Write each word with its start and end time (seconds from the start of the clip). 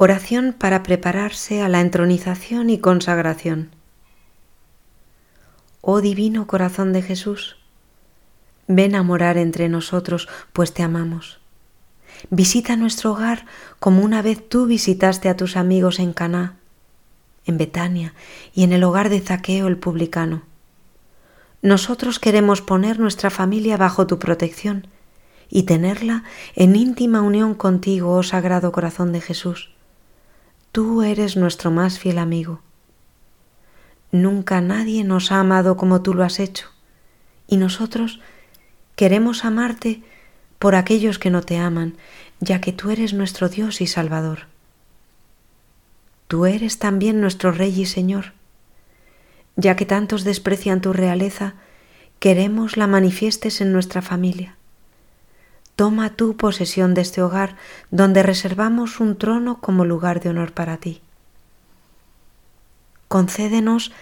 Oración 0.00 0.54
para 0.56 0.84
prepararse 0.84 1.60
a 1.60 1.68
la 1.68 1.80
entronización 1.80 2.70
y 2.70 2.78
consagración. 2.78 3.70
Oh 5.80 6.00
divino 6.00 6.46
corazón 6.46 6.92
de 6.92 7.02
Jesús, 7.02 7.56
ven 8.68 8.94
a 8.94 9.02
morar 9.02 9.36
entre 9.38 9.68
nosotros, 9.68 10.28
pues 10.52 10.72
te 10.72 10.84
amamos. 10.84 11.40
Visita 12.30 12.76
nuestro 12.76 13.10
hogar 13.10 13.46
como 13.80 14.02
una 14.02 14.22
vez 14.22 14.48
tú 14.48 14.66
visitaste 14.66 15.28
a 15.28 15.36
tus 15.36 15.56
amigos 15.56 15.98
en 15.98 16.12
Caná, 16.12 16.54
en 17.44 17.58
Betania 17.58 18.14
y 18.54 18.62
en 18.62 18.72
el 18.72 18.84
hogar 18.84 19.08
de 19.08 19.18
Zaqueo 19.18 19.66
el 19.66 19.78
publicano. 19.78 20.42
Nosotros 21.60 22.20
queremos 22.20 22.62
poner 22.62 23.00
nuestra 23.00 23.30
familia 23.30 23.76
bajo 23.76 24.06
tu 24.06 24.20
protección 24.20 24.86
y 25.48 25.64
tenerla 25.64 26.22
en 26.54 26.76
íntima 26.76 27.20
unión 27.20 27.54
contigo, 27.54 28.14
oh 28.14 28.22
Sagrado 28.22 28.70
Corazón 28.70 29.12
de 29.12 29.20
Jesús 29.20 29.72
Tú 30.78 31.02
eres 31.02 31.36
nuestro 31.36 31.72
más 31.72 31.98
fiel 31.98 32.18
amigo. 32.18 32.60
Nunca 34.12 34.60
nadie 34.60 35.02
nos 35.02 35.32
ha 35.32 35.40
amado 35.40 35.76
como 35.76 36.02
tú 36.02 36.14
lo 36.14 36.22
has 36.22 36.38
hecho, 36.38 36.68
y 37.48 37.56
nosotros 37.56 38.20
queremos 38.94 39.44
amarte 39.44 40.04
por 40.60 40.76
aquellos 40.76 41.18
que 41.18 41.30
no 41.30 41.42
te 41.42 41.58
aman, 41.58 41.96
ya 42.38 42.60
que 42.60 42.72
tú 42.72 42.90
eres 42.90 43.12
nuestro 43.12 43.48
Dios 43.48 43.80
y 43.80 43.88
Salvador. 43.88 44.46
Tú 46.28 46.46
eres 46.46 46.78
también 46.78 47.20
nuestro 47.20 47.50
Rey 47.50 47.80
y 47.80 47.86
Señor. 47.86 48.32
Ya 49.56 49.74
que 49.74 49.84
tantos 49.84 50.22
desprecian 50.22 50.80
tu 50.80 50.92
realeza, 50.92 51.54
queremos 52.20 52.76
la 52.76 52.86
manifiestes 52.86 53.60
en 53.60 53.72
nuestra 53.72 54.00
familia. 54.00 54.57
Toma 55.78 56.10
tú 56.10 56.36
posesión 56.36 56.92
de 56.94 57.02
este 57.02 57.22
hogar 57.22 57.54
donde 57.92 58.24
reservamos 58.24 58.98
un 58.98 59.16
trono 59.16 59.60
como 59.60 59.84
lugar 59.84 60.18
de 60.18 60.30
honor 60.30 60.50
para 60.50 60.78
ti. 60.78 61.02
Concédenos 63.06 63.92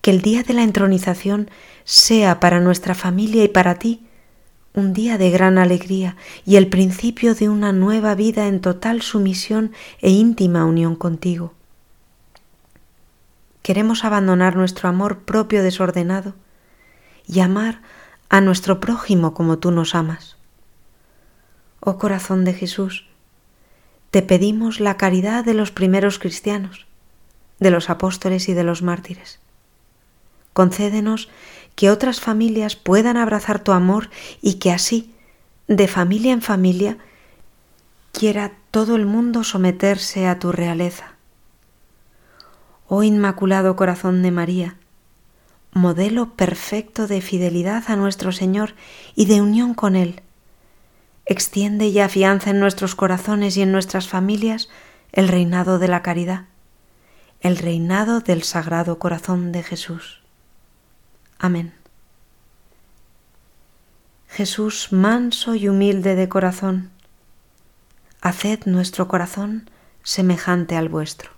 que 0.00 0.10
el 0.10 0.20
día 0.20 0.42
de 0.42 0.52
la 0.52 0.64
entronización 0.64 1.48
sea 1.84 2.40
para 2.40 2.58
nuestra 2.58 2.96
familia 2.96 3.44
y 3.44 3.48
para 3.48 3.76
ti 3.76 4.04
un 4.74 4.94
día 4.94 5.16
de 5.16 5.30
gran 5.30 5.58
alegría 5.58 6.16
y 6.44 6.56
el 6.56 6.66
principio 6.66 7.36
de 7.36 7.48
una 7.48 7.72
nueva 7.72 8.16
vida 8.16 8.48
en 8.48 8.60
total 8.60 9.00
sumisión 9.00 9.70
e 10.00 10.10
íntima 10.10 10.64
unión 10.64 10.96
contigo. 10.96 11.54
Queremos 13.62 14.04
abandonar 14.04 14.56
nuestro 14.56 14.88
amor 14.88 15.20
propio 15.20 15.62
desordenado 15.62 16.34
y 17.28 17.38
amar 17.38 17.80
a 18.28 18.40
nuestro 18.40 18.80
prójimo 18.80 19.34
como 19.34 19.60
tú 19.60 19.70
nos 19.70 19.94
amas 19.94 20.41
oh 21.84 21.98
corazón 21.98 22.44
de 22.44 22.54
Jesús, 22.54 23.06
te 24.12 24.22
pedimos 24.22 24.78
la 24.78 24.96
caridad 24.96 25.44
de 25.44 25.52
los 25.52 25.72
primeros 25.72 26.18
cristianos, 26.18 26.86
de 27.58 27.70
los 27.70 27.90
apóstoles 27.90 28.48
y 28.48 28.54
de 28.54 28.62
los 28.62 28.82
mártires. 28.82 29.40
Concédenos 30.52 31.28
que 31.74 31.90
otras 31.90 32.20
familias 32.20 32.76
puedan 32.76 33.16
abrazar 33.16 33.58
tu 33.64 33.72
amor 33.72 34.10
y 34.40 34.54
que 34.54 34.70
así, 34.70 35.12
de 35.66 35.88
familia 35.88 36.32
en 36.32 36.42
familia, 36.42 36.98
quiera 38.12 38.52
todo 38.70 38.94
el 38.94 39.06
mundo 39.06 39.42
someterse 39.42 40.28
a 40.28 40.38
tu 40.38 40.52
realeza. 40.52 41.14
Oh 42.86 43.02
Inmaculado 43.02 43.74
Corazón 43.74 44.22
de 44.22 44.30
María, 44.30 44.76
modelo 45.72 46.34
perfecto 46.36 47.08
de 47.08 47.22
fidelidad 47.22 47.84
a 47.88 47.96
nuestro 47.96 48.30
Señor 48.30 48.74
y 49.16 49.24
de 49.24 49.40
unión 49.40 49.74
con 49.74 49.96
Él, 49.96 50.20
extiende 51.26 51.86
y 51.86 51.98
afianza 52.00 52.50
en 52.50 52.60
nuestros 52.60 52.94
corazones 52.94 53.56
y 53.56 53.62
en 53.62 53.72
nuestras 53.72 54.08
familias 54.08 54.68
el 55.12 55.28
reinado 55.28 55.78
de 55.78 55.88
la 55.88 56.02
caridad, 56.02 56.46
el 57.40 57.58
reinado 57.58 58.20
del 58.20 58.42
Sagrado 58.42 58.98
Corazón 58.98 59.52
de 59.52 59.62
Jesús. 59.62 60.22
Amén. 61.38 61.74
Jesús 64.28 64.92
manso 64.92 65.54
y 65.54 65.68
humilde 65.68 66.14
de 66.14 66.28
corazón, 66.28 66.90
haced 68.22 68.60
nuestro 68.64 69.06
corazón 69.08 69.68
semejante 70.02 70.76
al 70.76 70.88
vuestro. 70.88 71.31